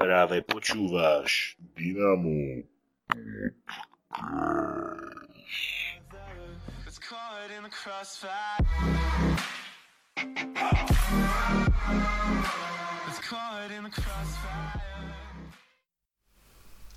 Práve 0.00 0.40
počúvaš 0.40 1.60
Dynamo. 1.76 2.64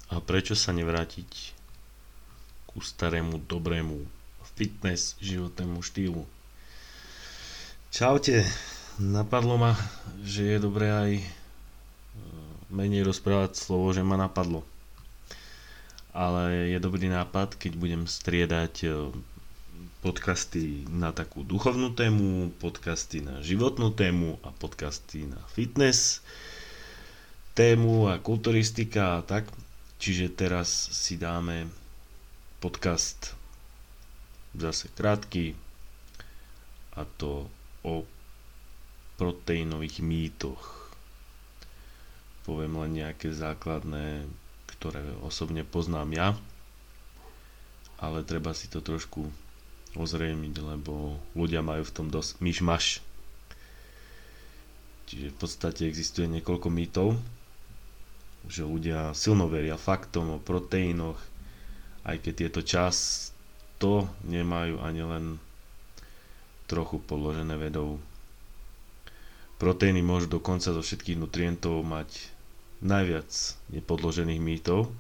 A 0.08 0.16
prečo 0.24 0.56
sa 0.56 0.72
nevrátiť 0.72 1.60
ku 2.72 2.80
starému 2.80 3.44
dobrému 3.44 4.00
fitness 4.56 5.20
životnému 5.20 5.84
štýlu? 5.84 6.24
Čaute, 7.92 8.48
napadlo 8.96 9.60
ma, 9.60 9.76
že 10.24 10.56
je 10.56 10.58
dobré 10.64 10.88
aj 10.88 11.43
menej 12.74 13.06
rozprávať 13.06 13.54
slovo, 13.56 13.94
že 13.94 14.02
ma 14.02 14.18
napadlo. 14.18 14.66
Ale 16.10 16.74
je 16.74 16.80
dobrý 16.82 17.10
nápad, 17.10 17.58
keď 17.58 17.78
budem 17.78 18.04
striedať 18.10 18.74
e, 18.84 18.88
podcasty 20.02 20.90
na 20.90 21.14
takú 21.14 21.46
duchovnú 21.46 21.94
tému, 21.94 22.52
podcasty 22.58 23.22
na 23.22 23.40
životnú 23.46 23.94
tému 23.94 24.42
a 24.42 24.50
podcasty 24.50 25.30
na 25.30 25.40
fitness 25.54 26.26
tému 27.54 28.10
a 28.10 28.18
kulturistika 28.18 29.22
a 29.22 29.26
tak. 29.26 29.46
Čiže 30.02 30.34
teraz 30.36 30.68
si 30.92 31.16
dáme 31.16 31.70
podcast 32.60 33.38
zase 34.58 34.90
krátky 34.92 35.56
a 37.00 37.08
to 37.18 37.48
o 37.88 38.04
proteínových 39.16 40.04
mýtoch. 40.04 40.83
Poviem 42.44 42.76
len 42.78 42.92
nejaké 43.00 43.32
základné, 43.32 44.28
ktoré 44.68 45.00
osobne 45.24 45.64
poznám 45.64 46.10
ja, 46.12 46.28
ale 47.98 48.20
treba 48.22 48.52
si 48.52 48.68
to 48.68 48.84
trošku 48.84 49.32
ozrejmiť, 49.96 50.54
lebo 50.60 51.16
ľudia 51.34 51.64
majú 51.64 51.86
v 51.86 51.96
tom 51.96 52.08
dosť 52.10 52.42
myšmaš. 52.42 53.00
Čiže 55.08 55.30
v 55.30 55.38
podstate 55.38 55.86
existuje 55.86 56.26
niekoľko 56.28 56.68
mýtov, 56.68 57.08
že 58.50 58.68
ľudia 58.68 59.16
silno 59.16 59.48
veria 59.48 59.78
faktom 59.78 60.36
o 60.36 60.44
proteínoch, 60.44 61.16
aj 62.04 62.20
keď 62.20 62.34
tieto 62.36 62.60
často 62.60 63.92
nemajú 64.26 64.84
ani 64.84 65.02
len 65.02 65.26
trochu 66.66 67.00
podložené 67.00 67.56
vedou. 67.56 68.02
Proteíny 69.56 70.04
môžu 70.04 70.28
dokonca 70.28 70.74
zo 70.74 70.82
všetkých 70.82 71.16
nutrientov 71.16 71.80
mať 71.86 72.33
najviac 72.84 73.32
nepodložených 73.72 74.42
mýtov, 74.44 74.92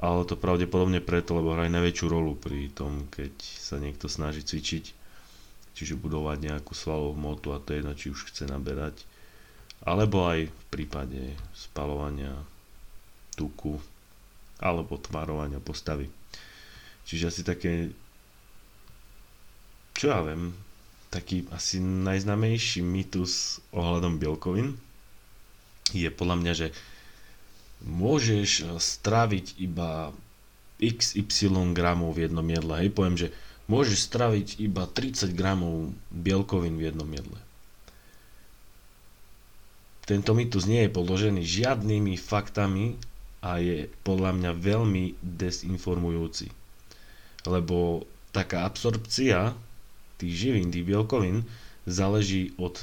ale 0.00 0.24
to 0.24 0.38
pravdepodobne 0.38 1.04
preto, 1.04 1.36
lebo 1.36 1.52
hrajú 1.52 1.68
najväčšiu 1.68 2.06
rolu 2.08 2.32
pri 2.38 2.72
tom, 2.72 3.04
keď 3.12 3.34
sa 3.36 3.76
niekto 3.76 4.08
snaží 4.08 4.40
cvičiť, 4.40 4.84
čiže 5.76 6.00
budovať 6.00 6.38
nejakú 6.40 6.72
svalovú 6.72 7.18
motu 7.18 7.52
a 7.52 7.60
to 7.60 7.76
je 7.76 7.84
jedno, 7.84 7.92
či 7.92 8.08
už 8.08 8.32
chce 8.32 8.48
naberať, 8.48 8.96
alebo 9.84 10.24
aj 10.24 10.48
v 10.48 10.64
prípade 10.72 11.36
spalovania 11.52 12.32
tuku 13.36 13.76
alebo 14.60 15.00
tvarovania 15.00 15.60
postavy. 15.60 16.08
Čiže 17.08 17.28
asi 17.32 17.42
také, 17.42 17.72
čo 19.96 20.12
ja 20.12 20.20
viem, 20.20 20.52
taký 21.08 21.48
asi 21.50 21.80
najznamejší 21.80 22.84
mýtus 22.84 23.58
ohľadom 23.74 24.20
bielkovín 24.20 24.78
je 25.90 26.06
podľa 26.06 26.36
mňa, 26.38 26.52
že 26.54 26.66
môžeš 27.84 28.76
stráviť 28.76 29.56
iba 29.60 30.12
XY 30.80 31.76
gramov 31.76 32.16
v 32.16 32.28
jednom 32.28 32.44
jedle. 32.44 32.74
Hej, 32.80 32.90
poviem, 32.96 33.16
že 33.16 33.28
môžeš 33.68 34.08
straviť 34.08 34.48
iba 34.60 34.88
30 34.88 35.36
gramov 35.36 35.92
bielkovín 36.08 36.80
v 36.80 36.90
jednom 36.90 37.08
jedle. 37.08 37.38
Tento 40.08 40.34
mýtus 40.34 40.66
nie 40.66 40.88
je 40.88 40.96
podložený 40.96 41.46
žiadnymi 41.46 42.18
faktami 42.18 42.98
a 43.46 43.62
je 43.62 43.86
podľa 44.02 44.34
mňa 44.36 44.50
veľmi 44.58 45.04
desinformujúci. 45.22 46.50
Lebo 47.46 48.04
taká 48.34 48.66
absorpcia 48.66 49.54
tých 50.18 50.34
živín, 50.34 50.74
tých 50.74 50.84
bielkovín, 50.84 51.46
záleží 51.88 52.52
od 52.60 52.76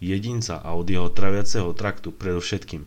jedinca 0.00 0.58
a 0.58 0.72
od 0.74 0.88
jeho 0.88 1.12
traviaceho 1.12 1.70
traktu 1.76 2.10
predovšetkým. 2.10 2.82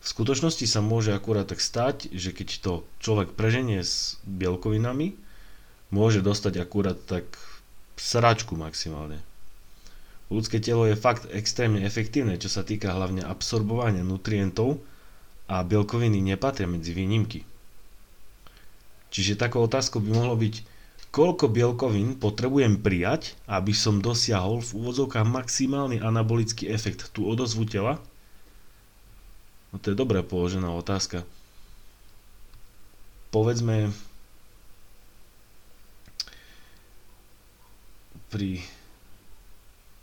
V 0.00 0.06
skutočnosti 0.08 0.64
sa 0.64 0.80
môže 0.80 1.12
akurát 1.12 1.44
tak 1.44 1.60
stať, 1.60 2.08
že 2.16 2.32
keď 2.32 2.48
to 2.64 2.72
človek 3.04 3.36
preženie 3.36 3.84
s 3.84 4.16
bielkovinami, 4.24 5.12
môže 5.92 6.24
dostať 6.24 6.56
akurát 6.56 6.96
tak 7.04 7.28
sračku 8.00 8.56
maximálne. 8.56 9.20
Ľudské 10.32 10.62
telo 10.62 10.86
je 10.86 10.96
fakt 10.96 11.26
extrémne 11.28 11.82
efektívne, 11.84 12.38
čo 12.40 12.48
sa 12.48 12.62
týka 12.64 12.94
hlavne 12.94 13.20
absorbovania 13.26 14.06
nutrientov 14.06 14.80
a 15.50 15.60
bielkoviny 15.66 16.22
nepatria 16.22 16.70
medzi 16.70 16.94
výnimky. 16.94 17.42
Čiže 19.10 19.42
takou 19.42 19.66
otázkou 19.66 19.98
by 19.98 20.10
mohlo 20.14 20.38
byť, 20.38 20.54
koľko 21.10 21.50
bielkovín 21.50 22.14
potrebujem 22.14 22.78
prijať, 22.78 23.34
aby 23.50 23.74
som 23.74 23.98
dosiahol 23.98 24.62
v 24.62 24.70
úvodzovkách 24.78 25.26
maximálny 25.26 25.98
anabolický 25.98 26.70
efekt 26.70 27.10
tú 27.10 27.26
odozvu 27.26 27.66
tela? 27.66 27.98
To 29.80 29.88
je 29.88 29.96
dobre 29.96 30.20
položená 30.20 30.68
otázka. 30.70 31.24
Povedzme, 33.30 33.94
pri, 38.28 38.62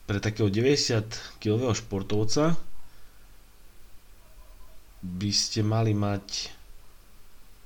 pre 0.04 0.18
takého 0.18 0.50
90 0.50 1.06
kg 1.38 1.72
športovca 1.72 2.58
by 5.00 5.30
ste 5.30 5.62
mali 5.62 5.94
mať 5.94 6.52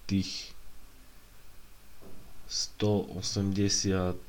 tých 0.05 0.51
180 2.45 4.19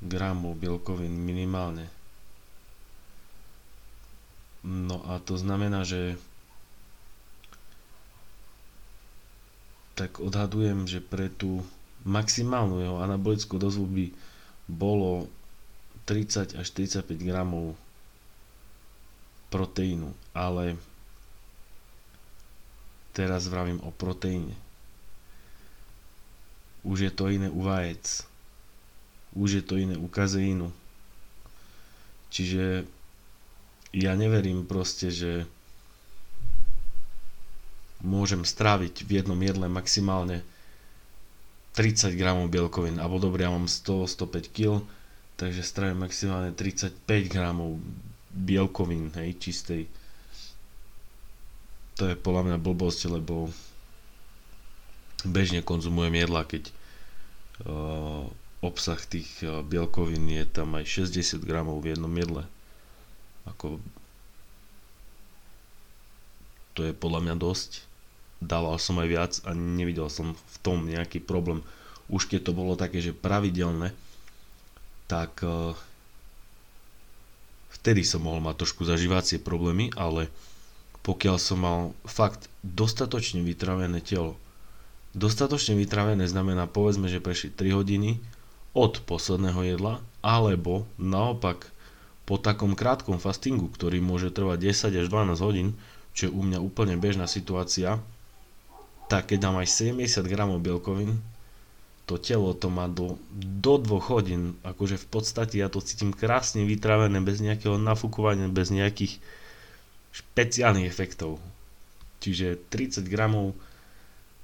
gramov 0.00 0.54
bielkovín 0.54 1.10
minimálne. 1.12 2.01
No 4.62 5.02
a 5.10 5.18
to 5.18 5.34
znamená, 5.34 5.82
že 5.82 6.14
tak 9.98 10.22
odhadujem, 10.22 10.86
že 10.86 11.02
pre 11.02 11.28
tú 11.28 11.66
maximálnu 12.02 12.80
jeho 12.80 12.98
anabolickú 13.02 13.58
dozvu 13.58 13.86
by 13.86 14.04
bolo 14.66 15.26
30 16.06 16.58
až 16.58 16.66
45 16.72 17.18
gramov 17.22 17.74
proteínu, 19.50 20.10
ale 20.32 20.78
teraz 23.12 23.46
vravím 23.46 23.78
o 23.84 23.90
proteíne 23.92 24.56
už 26.82 26.98
je 27.00 27.12
to 27.14 27.30
iné 27.30 27.46
u 27.50 27.62
vajec. 27.62 28.26
Už 29.32 29.50
je 29.50 29.62
to 29.62 29.78
iné 29.78 29.94
u 29.96 30.06
kazeínu. 30.10 30.68
Čiže 32.28 32.84
ja 33.92 34.16
neverím 34.16 34.64
proste, 34.64 35.12
že 35.12 35.44
môžem 38.02 38.42
stráviť 38.42 39.06
v 39.06 39.22
jednom 39.22 39.38
jedle 39.38 39.70
maximálne 39.70 40.42
30 41.76 42.12
gramov 42.18 42.50
bielkovín. 42.50 42.98
Alebo 42.98 43.22
dobre, 43.22 43.44
ja 43.46 43.52
mám 43.52 43.70
100-105 43.70 44.52
kg, 44.52 44.82
takže 45.36 45.62
strávim 45.64 46.02
maximálne 46.02 46.52
35 46.52 46.98
gramov 47.30 47.78
bielkovín, 48.32 49.12
hej, 49.16 49.36
čistej. 49.38 49.88
To 52.00 52.08
je 52.08 52.16
podľa 52.16 52.52
mňa 52.52 52.58
blbosť, 52.58 53.00
lebo 53.12 53.52
bežne 55.22 55.62
konzumujem 55.62 56.16
jedla, 56.18 56.42
keď 56.42 56.72
uh, 57.68 58.24
obsah 58.64 58.98
tých 58.98 59.28
uh, 59.44 59.60
bielkovín 59.62 60.26
je 60.26 60.44
tam 60.48 60.74
aj 60.74 61.06
60 61.06 61.44
gramov 61.44 61.84
v 61.84 61.94
jednom 61.94 62.10
jedle. 62.12 62.48
Ako 63.48 63.82
to 66.72 66.88
je 66.88 66.92
podľa 66.96 67.20
mňa 67.28 67.36
dosť. 67.36 67.84
Dával 68.42 68.74
som 68.80 68.98
aj 68.98 69.08
viac 69.08 69.32
a 69.46 69.54
nevidel 69.54 70.10
som 70.10 70.34
v 70.34 70.56
tom 70.64 70.88
nejaký 70.88 71.22
problém. 71.22 71.62
Už 72.10 72.26
keď 72.26 72.50
to 72.50 72.52
bolo 72.56 72.74
také, 72.74 72.98
že 72.98 73.14
pravidelné, 73.14 73.94
tak 75.06 75.36
uh, 75.44 75.76
vtedy 77.76 78.02
som 78.02 78.24
mohol 78.24 78.42
mať 78.42 78.66
trošku 78.66 78.82
zažívacie 78.82 79.38
problémy, 79.38 79.94
ale 79.94 80.32
pokiaľ 81.06 81.36
som 81.38 81.58
mal 81.62 81.80
fakt 82.08 82.50
dostatočne 82.64 83.44
vytravené 83.44 84.02
telo, 84.02 84.38
Dostatočne 85.12 85.76
vytravené 85.76 86.24
znamená 86.24 86.64
povedzme, 86.64 87.04
že 87.04 87.20
prešli 87.20 87.52
3 87.52 87.76
hodiny 87.76 88.16
od 88.72 89.04
posledného 89.04 89.60
jedla, 89.76 90.00
alebo 90.24 90.88
naopak 90.96 91.68
po 92.22 92.38
takom 92.38 92.78
krátkom 92.78 93.18
fastingu, 93.18 93.66
ktorý 93.66 93.98
môže 93.98 94.30
trvať 94.30 94.70
10 94.70 95.00
až 95.02 95.06
12 95.10 95.42
hodín, 95.42 95.74
čo 96.12 96.28
je 96.28 96.34
u 96.34 96.40
mňa 96.44 96.62
úplne 96.62 96.94
bežná 97.00 97.26
situácia, 97.26 97.98
tak 99.10 99.32
keď 99.32 99.38
dám 99.48 99.56
aj 99.60 99.68
70 99.68 100.24
gramov 100.30 100.62
bielkovín, 100.62 101.20
to 102.06 102.18
telo 102.18 102.52
to 102.52 102.66
má 102.66 102.90
do, 102.90 103.16
do 103.62 103.78
dvoch 103.78 104.10
hodín, 104.10 104.58
akože 104.66 104.98
v 104.98 105.06
podstate 105.08 105.62
ja 105.62 105.70
to 105.70 105.78
cítim 105.80 106.10
krásne 106.10 106.66
vytravené, 106.66 107.22
bez 107.22 107.38
nejakého 107.38 107.78
nafúkovania, 107.78 108.50
bez 108.50 108.74
nejakých 108.74 109.22
špeciálnych 110.12 110.88
efektov. 110.88 111.40
Čiže 112.20 112.58
30 112.70 113.06
gramov 113.08 113.56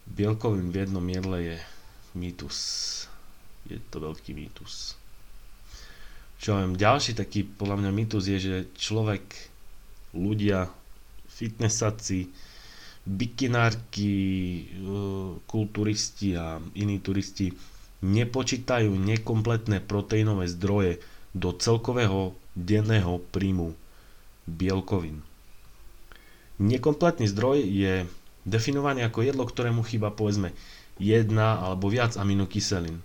bielkovín 0.09 0.73
v 0.73 0.87
jednom 0.87 1.05
jedle 1.05 1.39
je 1.45 1.57
mýtus. 2.17 2.57
Je 3.69 3.77
to 3.93 4.01
veľký 4.01 4.33
mýtus. 4.33 4.97
Čo 6.39 6.55
viem, 6.55 6.79
ďalší 6.79 7.19
taký 7.19 7.43
podľa 7.43 7.83
mňa 7.83 7.91
mýtus 7.91 8.31
je, 8.31 8.39
že 8.39 8.57
človek, 8.79 9.27
ľudia, 10.15 10.71
fitnessaci, 11.27 12.31
bikinárky, 13.03 14.15
e, 14.15 14.63
kulturisti 15.51 16.39
a 16.39 16.63
iní 16.79 17.03
turisti 17.03 17.51
nepočítajú 18.07 18.95
nekompletné 18.95 19.83
proteínové 19.83 20.47
zdroje 20.47 21.03
do 21.35 21.51
celkového 21.51 22.39
denného 22.55 23.19
príjmu 23.35 23.75
bielkovín. 24.47 25.27
Nekompletný 26.59 27.27
zdroj 27.31 27.63
je 27.63 28.07
definovaný 28.47 29.07
ako 29.07 29.27
jedlo, 29.27 29.43
ktorému 29.47 29.83
chýba 29.87 30.11
povedzme 30.15 30.55
jedna 30.99 31.63
alebo 31.63 31.87
viac 31.87 32.19
aminokyselín. 32.19 32.99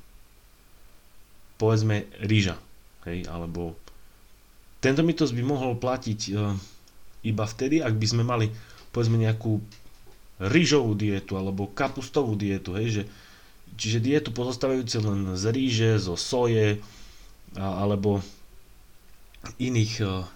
Povedzme 1.61 2.09
rýža, 2.21 2.57
hej, 3.07 3.27
alebo 3.27 3.75
tento 4.83 4.99
mytos 5.03 5.31
by 5.31 5.43
mohol 5.43 5.79
platiť 5.79 6.19
e, 6.27 6.31
iba 7.23 7.45
vtedy, 7.47 7.79
ak 7.79 7.95
by 7.95 8.07
sme 8.07 8.23
mali 8.27 8.51
povedzme 8.91 9.15
nejakú 9.15 9.63
rýžovú 10.43 10.93
dietu 10.93 11.39
alebo 11.39 11.71
kapustovú 11.71 12.35
dietu, 12.35 12.75
hej, 12.75 13.01
že, 13.01 13.03
čiže 13.79 14.03
dietu 14.03 14.29
pozostávajúcu 14.35 14.97
len 15.07 15.19
z 15.39 15.43
ríže, 15.49 15.91
zo 16.03 16.19
soje 16.19 16.83
a, 17.55 17.65
alebo 17.85 18.19
iných 19.59 19.93
uh, 20.03 20.27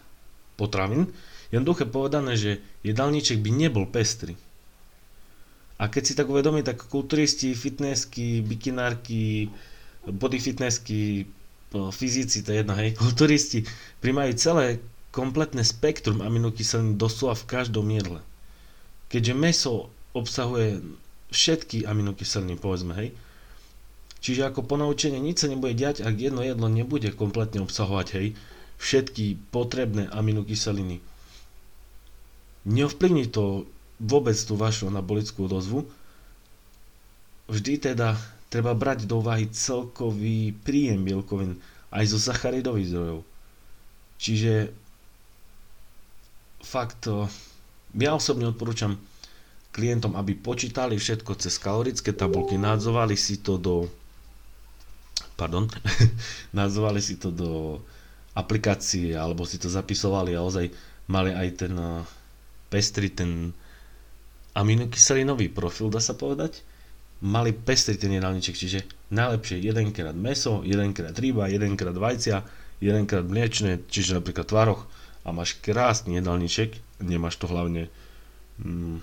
potravín. 0.59 1.11
Jednoduché 1.53 1.87
povedané, 1.87 2.35
že 2.35 2.59
jedálniček 2.83 3.39
by 3.39 3.51
nebol 3.55 3.87
pestrý. 3.87 4.35
A 5.77 5.87
keď 5.87 6.03
si 6.03 6.13
tak 6.17 6.27
uvedomí, 6.27 6.65
tak 6.65 6.89
kulturisti, 6.89 7.53
fitnessky, 7.53 8.41
bikinárky, 8.41 9.47
body 10.03 10.39
fitnessky, 10.41 11.29
fyzici, 11.71 12.43
to 12.43 12.55
je 12.55 12.63
jedno, 12.63 12.73
hej, 12.79 12.95
kulturisti 12.95 13.67
primajú 13.99 14.31
celé 14.39 14.65
kompletné 15.11 15.65
spektrum 15.67 16.23
aminokyselín 16.23 16.95
doslova 16.95 17.35
v 17.35 17.47
každom 17.49 17.87
jedle 17.91 18.23
keďže 19.07 19.33
meso 19.33 19.73
obsahuje 20.11 20.83
všetky 21.31 21.83
aminokyseliny, 21.87 22.55
povedzme, 22.59 22.95
hej. 22.95 23.09
Čiže 24.23 24.49
ako 24.49 24.65
ponaučenie 24.65 25.19
nič 25.21 25.43
sa 25.43 25.51
nebude 25.51 25.77
diať, 25.77 26.03
ak 26.03 26.15
jedno 26.17 26.43
jedlo 26.43 26.67
nebude 26.67 27.11
kompletne 27.15 27.63
obsahovať, 27.63 28.07
hej, 28.15 28.27
všetky 28.79 29.51
potrebné 29.51 30.11
aminokyseliny. 30.11 30.99
Neovplyvní 32.67 33.31
to 33.31 33.63
vôbec 33.97 34.35
tú 34.35 34.59
vašu 34.59 34.91
anabolickú 34.91 35.47
odozvu. 35.47 35.87
Vždy 37.47 37.79
teda 37.79 38.19
treba 38.47 38.71
brať 38.71 39.03
do 39.07 39.19
úvahy 39.19 39.51
celkový 39.51 40.55
príjem 40.63 41.03
bielkovín 41.03 41.59
aj 41.91 42.05
zo 42.11 42.19
sacharidových 42.19 42.91
zdrojov. 42.91 43.19
Čiže 44.17 44.53
fakt 46.63 47.07
ja 47.97 48.11
osobne 48.15 48.49
odporúčam 48.49 48.99
klientom, 49.71 50.17
aby 50.17 50.33
počítali 50.33 50.97
všetko 50.97 51.37
cez 51.37 51.55
kalorické 51.61 52.11
tabulky, 52.11 52.57
nadzovali 52.57 53.13
si 53.13 53.39
to 53.39 53.61
do 53.61 53.75
pardon, 55.37 55.69
nadzovali 56.57 56.97
si 56.97 57.21
to 57.21 57.29
do 57.29 57.77
aplikácie 58.33 59.13
alebo 59.13 59.45
si 59.45 59.61
to 59.61 59.69
zapisovali 59.69 60.33
a 60.33 60.41
ozaj 60.45 60.69
mali 61.09 61.33
aj 61.33 61.49
ten 61.65 61.73
uh, 61.77 62.01
pestrý 62.73 63.09
ten 63.13 63.53
aminokyselinový 64.57 65.53
profil, 65.53 65.93
dá 65.93 66.01
sa 66.01 66.17
povedať. 66.17 66.65
Mali 67.17 67.49
pestrý 67.49 67.97
ten 67.97 68.13
jedálniček, 68.13 68.53
čiže 68.53 68.85
najlepšie 69.09 69.57
jedenkrát 69.57 70.13
meso, 70.13 70.61
jedenkrát 70.61 71.17
ryba, 71.17 71.49
jedenkrát 71.49 71.97
vajcia, 71.97 72.45
jedenkrát 72.77 73.25
mliečne, 73.25 73.81
čiže 73.89 74.21
napríklad 74.21 74.45
tvaroch 74.45 74.85
a 75.25 75.33
máš 75.33 75.57
krásny 75.57 76.21
jedálniček, 76.21 76.77
nemáš 77.01 77.41
to 77.41 77.49
hlavne 77.49 77.89
mm, 78.61 79.01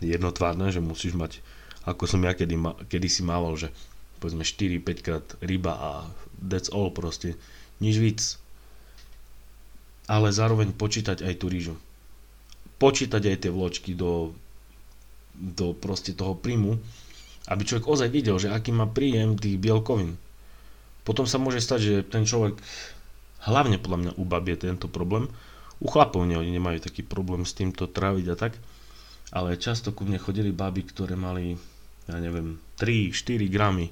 jednotvárne, 0.00 0.70
že 0.70 0.78
musíš 0.78 1.18
mať, 1.18 1.42
ako 1.82 2.06
som 2.06 2.22
ja 2.22 2.34
kedy, 2.34 2.54
kedy 2.86 3.08
si 3.10 3.26
mával, 3.26 3.58
že 3.58 3.74
povedzme 4.22 4.46
4-5 4.46 5.02
krát 5.02 5.26
ryba 5.42 5.74
a 5.74 5.90
that's 6.38 6.70
all 6.70 6.94
proste, 6.94 7.34
nič 7.82 7.96
víc. 7.98 8.20
Ale 10.06 10.30
zároveň 10.30 10.74
počítať 10.74 11.26
aj 11.26 11.34
tú 11.42 11.46
rýžu. 11.50 11.74
Počítať 12.78 13.22
aj 13.22 13.36
tie 13.42 13.50
vločky 13.50 13.94
do, 13.94 14.34
do 15.34 15.74
proste 15.74 16.14
toho 16.14 16.38
príjmu, 16.38 16.78
aby 17.50 17.62
človek 17.66 17.86
ozaj 17.88 18.08
videl, 18.12 18.38
že 18.38 18.52
aký 18.52 18.70
má 18.70 18.86
príjem 18.86 19.34
tých 19.34 19.58
bielkovín. 19.58 20.14
Potom 21.02 21.26
sa 21.26 21.42
môže 21.42 21.58
stať, 21.58 21.80
že 21.82 21.94
ten 22.06 22.22
človek 22.22 22.58
hlavne 23.42 23.82
podľa 23.82 23.98
mňa 23.98 24.12
u 24.18 24.24
babie 24.26 24.54
tento 24.54 24.86
problém. 24.86 25.26
U 25.82 25.90
chlapov 25.90 26.22
ne, 26.22 26.38
oni 26.38 26.54
nemajú 26.54 26.78
taký 26.86 27.02
problém 27.02 27.42
s 27.42 27.58
týmto 27.58 27.90
tráviť 27.90 28.26
a 28.30 28.36
tak, 28.38 28.54
ale 29.34 29.58
často 29.58 29.90
ku 29.90 30.06
mne 30.06 30.22
chodili 30.22 30.54
baby, 30.54 30.86
ktoré 30.86 31.18
mali, 31.18 31.58
ja 32.06 32.22
neviem, 32.22 32.62
3-4 32.78 33.50
gramy 33.50 33.90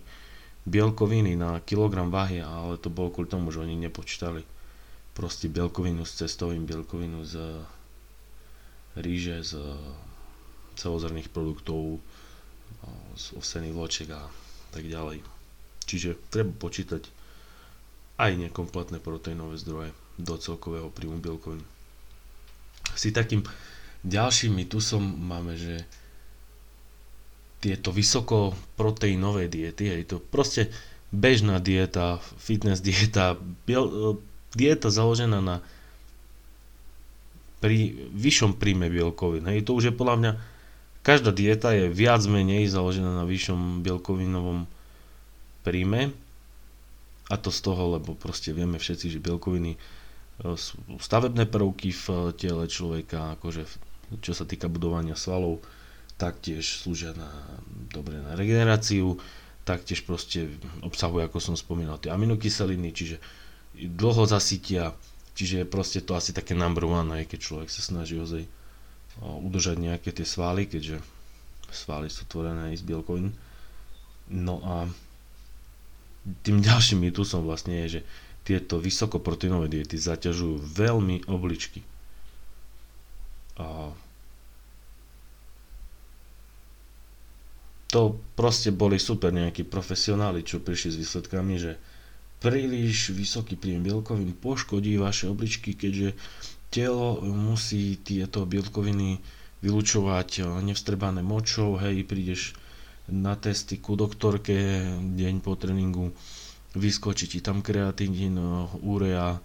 bielkoviny 0.71 1.35
na 1.35 1.59
kilogram 1.67 2.15
váhy, 2.15 2.39
ale 2.39 2.79
to 2.79 2.93
bolo 2.93 3.11
kvôli 3.11 3.27
tomu, 3.27 3.51
že 3.51 3.67
oni 3.67 3.75
nepočítali 3.75 4.47
proste 5.19 5.51
bielkovinu 5.51 6.07
s 6.07 6.15
cestovým, 6.15 6.63
bielkovinu 6.63 7.27
z 7.27 7.59
ríže, 8.95 9.43
z 9.43 9.53
celozrných 10.79 11.33
produktov, 11.35 11.99
z 13.17 13.25
ovsených 13.37 13.75
vločiek 13.77 14.09
a 14.13 14.25
tak 14.73 14.87
ďalej. 14.87 15.21
Čiže 15.85 16.17
treba 16.31 16.55
počítať 16.57 17.09
aj 18.21 18.31
nekompletné 18.37 19.01
proteínové 19.01 19.57
zdroje 19.57 19.91
do 20.21 20.37
celkového 20.37 20.93
príjmu 20.93 21.19
bielkovín. 21.19 21.65
Si 22.93 23.11
takým 23.11 23.45
ďalším 24.05 24.61
mitusom 24.61 25.03
máme, 25.03 25.57
že 25.57 25.85
tieto 27.61 27.93
vysoko 27.93 28.57
diety, 29.53 29.85
je 29.93 30.17
to 30.17 30.19
proste 30.21 30.73
bežná 31.13 31.61
dieta, 31.61 32.17
fitness 32.41 32.81
dieta, 32.81 33.37
biel, 33.69 34.17
dieta 34.57 34.89
založená 34.89 35.45
na 35.45 35.61
pri 37.61 37.93
vyššom 38.17 38.57
príjme 38.57 38.89
bielkovín. 38.89 39.45
Hej, 39.45 39.69
to 39.69 39.77
už 39.77 39.93
je 39.93 39.95
podľa 39.95 40.17
mňa, 40.17 40.33
každá 41.01 41.33
dieta 41.33 41.73
je 41.73 41.89
viac 41.89 42.23
menej 42.29 42.69
založená 42.69 43.23
na 43.23 43.25
vyššom 43.25 43.85
bielkovinovom 43.85 44.69
príjme. 45.65 46.13
A 47.31 47.39
to 47.39 47.55
z 47.55 47.61
toho, 47.63 47.95
lebo 47.99 48.19
proste 48.19 48.51
vieme 48.51 48.77
všetci, 48.77 49.07
že 49.07 49.23
bielkoviny 49.23 49.79
e, 49.79 49.79
sú 50.59 50.75
stavebné 50.99 51.47
prvky 51.47 51.95
v 51.95 52.35
tele 52.35 52.67
človeka, 52.67 53.39
akože 53.39 53.63
čo 54.19 54.35
sa 54.35 54.43
týka 54.43 54.67
budovania 54.67 55.15
svalov, 55.15 55.63
taktiež 56.19 56.83
slúžia 56.83 57.15
na, 57.15 57.31
dobre 57.95 58.19
na 58.19 58.35
regeneráciu, 58.35 59.23
taktiež 59.63 60.03
proste 60.03 60.51
obsahujú, 60.83 61.23
ako 61.23 61.39
som 61.39 61.55
spomínal, 61.55 62.03
tie 62.03 62.11
aminokyseliny, 62.11 62.91
čiže 62.91 63.23
dlho 63.79 64.27
zasytia, 64.27 64.91
čiže 65.39 65.63
proste 65.71 66.03
to 66.03 66.19
asi 66.19 66.35
také 66.35 66.59
number 66.59 66.83
one, 66.83 67.15
aj 67.15 67.31
keď 67.31 67.39
človek 67.39 67.69
sa 67.71 67.81
snaží 67.87 68.19
ozaj 68.19 68.45
udržať 69.21 69.77
nejaké 69.77 70.11
tie 70.11 70.25
svaly, 70.25 70.65
keďže 70.65 71.01
svaly 71.71 72.09
sú 72.09 72.25
tvorené 72.27 72.73
aj 72.73 72.81
z 72.81 72.87
bielkovín. 72.87 73.31
No 74.27 74.61
a 74.63 74.89
tým 76.43 76.59
ďalším 76.69 77.07
mýtusom 77.07 77.45
vlastne 77.45 77.77
je, 77.87 78.01
že 78.01 78.03
tieto 78.41 78.81
vysokoproteinové 78.81 79.69
diety 79.69 79.95
zaťažujú 79.95 80.57
veľmi 80.75 81.29
obličky. 81.29 81.85
A 83.61 83.93
to 87.87 88.01
proste 88.33 88.73
boli 88.73 88.97
super 88.97 89.29
nejakí 89.29 89.67
profesionáli, 89.67 90.41
čo 90.41 90.63
prišli 90.63 90.95
s 90.95 91.01
výsledkami, 91.05 91.55
že 91.59 91.73
príliš 92.41 93.13
vysoký 93.13 93.59
príjem 93.59 93.85
bielkovín 93.85 94.33
poškodí 94.33 94.97
vaše 94.97 95.29
obličky, 95.29 95.77
keďže 95.77 96.17
telo 96.71 97.21
musí 97.27 97.99
tieto 97.99 98.47
bielkoviny 98.47 99.19
vylúčovať 99.61 100.63
nevstrebané 100.65 101.21
močou, 101.21 101.77
hej, 101.77 102.07
prídeš 102.07 102.57
na 103.11 103.35
testy 103.35 103.77
ku 103.83 103.99
doktorke 103.99 104.87
deň 105.03 105.43
po 105.43 105.59
tréningu, 105.59 106.15
vyskočí 106.79 107.27
ti 107.27 107.39
tam 107.43 107.61
kreatín, 107.61 108.39
urea, 108.81 109.43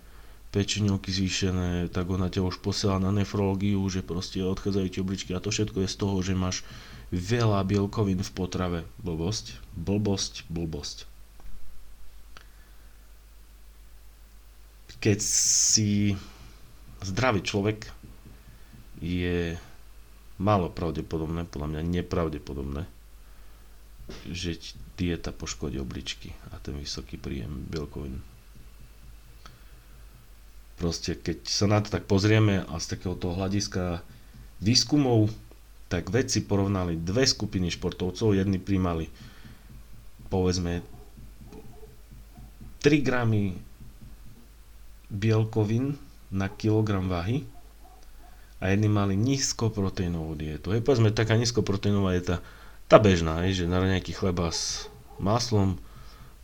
pečeňovky 0.53 1.12
zvýšené, 1.12 1.91
tak 1.91 2.08
ona 2.08 2.32
ťa 2.32 2.46
už 2.48 2.63
posiela 2.63 2.96
na 2.96 3.12
nefrológiu, 3.12 3.84
že 3.91 4.05
proste 4.05 4.39
odchádzajú 4.39 4.88
ti 4.88 5.00
obličky 5.03 5.32
a 5.36 5.44
to 5.44 5.51
všetko 5.51 5.84
je 5.84 5.89
z 5.91 5.98
toho, 6.00 6.15
že 6.24 6.32
máš 6.32 6.63
veľa 7.12 7.60
bielkovín 7.67 8.24
v 8.24 8.32
potrave. 8.32 8.79
Blbosť, 9.03 9.60
blbosť, 9.75 10.48
blbosť. 10.48 10.98
Keď 15.03 15.20
si 15.20 16.15
zdravý 17.05 17.45
človek, 17.45 17.85
je 19.00 19.53
málo 20.41 20.71
pravdepodobné, 20.71 21.47
podľa 21.47 21.77
mňa 21.77 21.81
nepravdepodobné, 22.01 22.83
že 24.29 24.59
dieta 24.95 25.31
poškodí 25.31 25.79
obličky 25.79 26.31
a 26.51 26.59
ten 26.59 26.75
vysoký 26.77 27.19
príjem 27.19 27.65
bielkovín. 27.67 28.21
Proste 30.75 31.15
keď 31.15 31.47
sa 31.47 31.65
na 31.71 31.79
to 31.79 31.88
tak 31.88 32.03
pozrieme 32.03 32.67
a 32.67 32.75
z 32.83 32.95
takéhoto 32.95 33.31
hľadiska 33.31 34.03
výskumov, 34.59 35.31
tak 35.88 36.12
vedci 36.12 36.43
porovnali 36.43 37.00
dve 37.00 37.24
skupiny 37.24 37.71
športovcov, 37.71 38.35
jedni 38.35 38.59
príjmali 38.59 39.07
povedzme 40.27 40.83
3 42.83 43.01
gramy 43.05 43.55
bielkovín 45.07 45.95
na 46.34 46.50
kilogram 46.50 47.10
váhy 47.10 47.46
a 48.62 48.72
jedni 48.72 48.89
mali 48.89 49.13
nízkoproteínovú 49.20 50.34
dietu. 50.38 50.74
Je 50.74 50.82
povedzme 50.82 51.13
taká 51.13 51.38
nízkoproteínová 51.38 52.15
dieta, 52.15 52.41
tá 52.86 53.01
bežná, 53.01 53.46
je, 53.50 53.65
že 53.65 53.72
na 53.72 53.82
nejaký 53.82 54.13
chleba 54.13 54.53
s 54.53 54.89
maslom, 55.17 55.77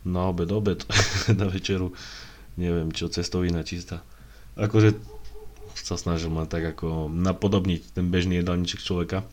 na 0.02 0.26
obed 0.26 0.50
obed, 0.50 0.82
na 1.40 1.46
večeru, 1.46 1.94
neviem 2.58 2.90
čo, 2.90 3.06
cestovina 3.10 3.62
čistá 3.62 4.02
akože 4.56 4.96
sa 5.72 5.96
snažil 5.96 6.28
ma 6.28 6.44
tak 6.44 6.76
ako 6.76 7.08
napodobniť 7.08 7.96
ten 7.96 8.12
bežný 8.12 8.40
jedálniček 8.40 8.84
človeka 8.84 9.24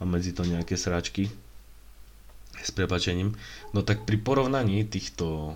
a 0.00 0.02
medzi 0.08 0.32
to 0.32 0.48
nejaké 0.48 0.74
sračky 0.74 1.28
s 2.56 2.70
prepačením. 2.72 3.36
No 3.76 3.84
tak 3.84 4.08
pri 4.08 4.16
porovnaní 4.16 4.88
týchto 4.88 5.54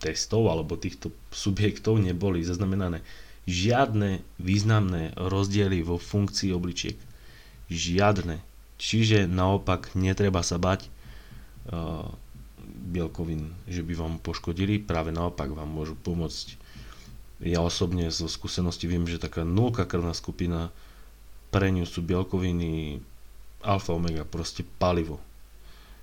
testov 0.00 0.48
alebo 0.48 0.80
týchto 0.80 1.12
subjektov 1.30 2.00
neboli 2.00 2.40
zaznamenané 2.40 3.04
žiadne 3.44 4.24
významné 4.40 5.12
rozdiely 5.16 5.84
vo 5.84 6.00
funkcii 6.00 6.50
obličiek. 6.56 6.96
Žiadne. 7.70 8.40
Čiže 8.80 9.28
naopak 9.28 9.92
netreba 9.92 10.40
sa 10.40 10.56
bať 10.56 10.88
uh, 10.88 12.08
bielkovín, 12.90 13.52
že 13.68 13.84
by 13.84 13.92
vám 13.92 14.14
poškodili, 14.24 14.80
práve 14.80 15.12
naopak 15.12 15.52
vám 15.52 15.68
môžu 15.68 15.94
pomôcť 16.00 16.56
ja 17.40 17.64
osobne 17.64 18.04
zo 18.12 18.28
skúsenosti 18.28 18.84
viem, 18.84 19.08
že 19.08 19.16
taká 19.16 19.48
nulka 19.48 19.88
krvná 19.88 20.12
skupina 20.12 20.68
pre 21.48 21.72
ňu 21.72 21.88
sú 21.88 22.04
bielkoviny 22.04 23.00
alfa 23.64 23.96
omega, 23.96 24.28
proste 24.28 24.60
palivo. 24.76 25.16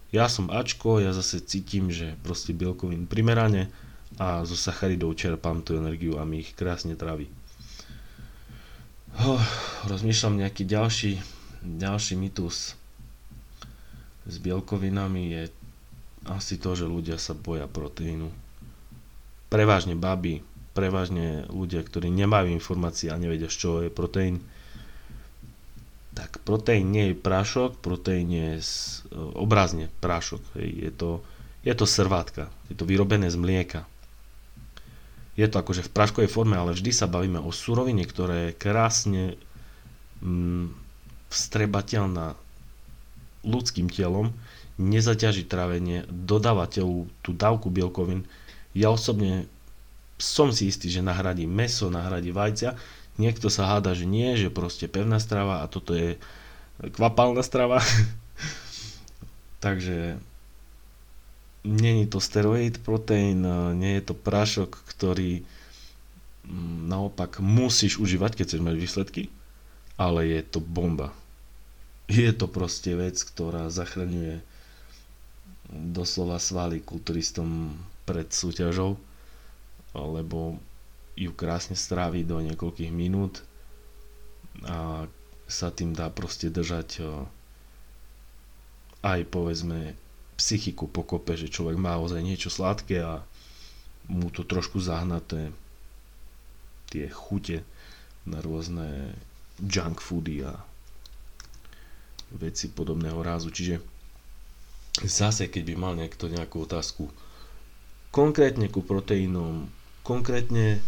Ja 0.09 0.25
som 0.31 0.49
Ačko, 0.49 0.97
ja 0.97 1.13
zase 1.13 1.43
cítim, 1.45 1.93
že 1.93 2.17
proste 2.25 2.57
bielkovín 2.57 3.05
primerane 3.05 3.69
a 4.15 4.47
zo 4.47 4.55
sacharidov 4.55 5.19
čerpám 5.19 5.59
tú 5.59 5.75
energiu 5.75 6.15
a 6.15 6.23
mi 6.23 6.39
ich 6.39 6.55
krásne 6.55 6.95
traví. 6.95 7.27
Oh, 9.19 9.41
rozmýšľam 9.91 10.39
nejaký 10.39 10.63
ďalší, 10.63 11.11
ďalší 11.65 12.15
mytus 12.15 12.79
s 14.27 14.35
bielkovinami 14.43 15.23
je 15.31 15.43
asi 16.27 16.59
to, 16.59 16.75
že 16.75 16.83
ľudia 16.83 17.15
sa 17.15 17.31
boja 17.31 17.65
proteínu. 17.65 18.27
Prevažne 19.47 19.95
baby, 19.95 20.43
prevažne 20.75 21.47
ľudia, 21.47 21.79
ktorí 21.79 22.11
nemajú 22.11 22.51
informácie 22.51 23.07
a 23.07 23.15
nevedia, 23.15 23.47
z 23.47 23.57
čoho 23.57 23.77
je 23.87 23.91
proteín, 23.91 24.43
tak 26.11 26.43
proteín 26.43 26.91
nie 26.91 27.13
je 27.13 27.15
prášok, 27.15 27.79
proteín 27.79 28.27
je 28.27 28.59
obrazne 29.39 29.87
prášok. 30.03 30.43
Je, 30.59 30.91
to, 30.91 31.23
je 31.63 31.71
to 31.71 31.85
servátka, 31.87 32.51
je 32.67 32.75
to 32.75 32.83
vyrobené 32.83 33.31
z 33.31 33.39
mlieka. 33.39 33.87
Je 35.37 35.45
to 35.45 35.61
akože 35.61 35.85
v 35.85 35.93
práškovej 35.93 36.29
forme, 36.33 36.57
ale 36.57 36.73
vždy 36.73 36.89
sa 36.89 37.05
bavíme 37.05 37.37
o 37.37 37.53
surovine, 37.53 38.01
ktorá 38.01 38.49
je 38.49 38.57
krásne 38.57 39.23
mm, 40.25 40.73
vstrebateľná 41.29 42.33
ľudským 43.45 43.87
telom, 43.87 44.33
nezaťaží 44.81 45.45
trávenie, 45.45 46.09
dodáva 46.09 46.65
telu 46.65 47.05
tú 47.21 47.37
dávku 47.37 47.69
bielkovín. 47.69 48.25
Ja 48.73 48.89
osobne 48.89 49.45
som 50.17 50.49
si 50.49 50.69
istý, 50.69 50.89
že 50.89 51.05
nahradí 51.05 51.45
meso, 51.45 51.93
nahradí 51.93 52.33
vajcia. 52.33 52.73
Niekto 53.21 53.49
sa 53.53 53.69
háda, 53.77 53.93
že 53.93 54.09
nie, 54.09 54.37
že 54.37 54.53
proste 54.53 54.89
pevná 54.89 55.21
strava 55.21 55.61
a 55.61 55.69
toto 55.69 55.93
je 55.93 56.17
kvapalná 56.81 57.41
strava. 57.41 57.81
Takže 59.65 60.21
není 61.67 62.07
to 62.07 62.23
steroid 62.23 62.79
proteín, 62.79 63.43
nie 63.75 63.99
je 63.99 64.03
to 64.07 64.15
prášok, 64.15 64.71
ktorý 64.87 65.43
mm, 66.47 66.87
naopak 66.87 67.43
musíš 67.43 67.99
užívať, 67.99 68.39
keď 68.39 68.45
chceš 68.47 68.61
mať 68.63 68.75
výsledky, 68.79 69.23
ale 69.99 70.31
je 70.31 70.41
to 70.41 70.59
bomba. 70.59 71.11
Je 72.07 72.31
to 72.31 72.47
proste 72.47 72.95
vec, 72.95 73.19
ktorá 73.19 73.67
zachraňuje 73.67 74.39
doslova 75.67 76.39
svaly 76.39 76.79
kulturistom 76.79 77.75
pred 78.07 78.31
súťažou 78.31 78.95
lebo 79.95 80.61
ju 81.17 81.33
krásne 81.33 81.73
strávi 81.73 82.21
do 82.21 82.37
niekoľkých 82.37 82.91
minút 82.93 83.41
a 84.61 85.09
sa 85.49 85.69
tým 85.73 85.95
dá 85.95 86.11
proste 86.13 86.53
držať 86.53 87.01
aj 89.01 89.19
povedzme 89.31 89.95
psychiku 90.37 90.85
pokope, 90.85 91.33
že 91.33 91.49
človek 91.49 91.81
má 91.81 91.97
ozaj 91.97 92.21
niečo 92.21 92.53
sladké 92.53 93.01
a 93.01 93.25
mu 94.07 94.29
to 94.29 94.45
trošku 94.45 94.77
zahnaté 94.79 95.51
tie 96.87 97.09
chute 97.11 97.65
na 98.23 98.39
rôzne 98.39 99.11
junk 99.59 99.99
foody 99.99 100.45
a 100.45 100.53
veci 102.37 102.69
podobného 102.69 103.19
rázu. 103.19 103.49
Čiže 103.51 103.81
zase, 105.03 105.49
keď 105.49 105.63
by 105.73 105.75
mal 105.75 105.93
niekto 105.97 106.29
nejakú 106.31 106.63
otázku 106.63 107.09
konkrétne 108.13 108.69
ku 108.71 108.85
proteínom, 108.85 109.67
konkrétne 110.05 110.79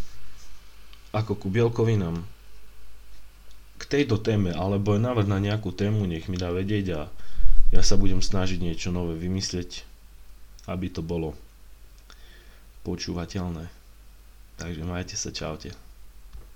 ako 1.11 1.35
ku 1.35 1.47
bielkovinám 1.49 2.21
k 3.79 3.83
tejto 3.87 4.19
téme, 4.19 4.51
alebo 4.51 4.93
je 4.93 5.01
návrh 5.01 5.27
na 5.27 5.39
nejakú 5.39 5.71
tému, 5.71 6.03
nech 6.05 6.27
mi 6.27 6.35
dá 6.35 6.51
vedieť 6.51 6.85
a 6.93 7.01
ja 7.69 7.81
sa 7.85 7.95
budem 7.97 8.21
snažiť 8.21 8.59
niečo 8.61 8.89
nové 8.89 9.13
vymyslieť, 9.17 9.85
aby 10.69 10.89
to 10.89 11.05
bolo 11.05 11.37
počúvateľné. 12.81 13.69
Takže 14.59 14.83
majte 14.83 15.15
sa, 15.15 15.29
čaute. 15.31 15.71